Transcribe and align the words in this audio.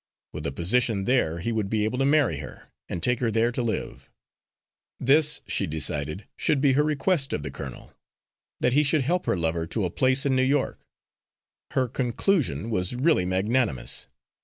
With 0.33 0.47
a 0.47 0.51
position 0.51 1.03
there, 1.05 1.37
he 1.41 1.51
would 1.51 1.69
be 1.69 1.83
able 1.85 1.99
to 1.99 2.05
marry 2.07 2.37
her, 2.37 2.69
and 2.89 3.03
take 3.03 3.19
her 3.19 3.29
there 3.29 3.51
to 3.51 3.61
live. 3.61 4.09
This, 4.99 5.41
she 5.45 5.67
decided, 5.67 6.25
should 6.35 6.59
be 6.59 6.71
her 6.73 6.83
request 6.83 7.33
of 7.33 7.43
the 7.43 7.51
colonel 7.51 7.93
that 8.59 8.73
he 8.73 8.83
should 8.83 9.01
help 9.03 9.27
her 9.27 9.37
lover 9.37 9.67
to 9.67 9.85
a 9.85 9.91
place 9.91 10.25
in 10.25 10.35
New 10.35 10.41
York. 10.41 10.87
Her 11.75 11.87
conclusion 11.87 12.71
was 12.71 12.95
really 12.95 13.27
magnanimous. 13.27 14.07